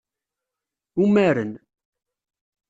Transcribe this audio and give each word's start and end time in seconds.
Umaren. 1.03 1.51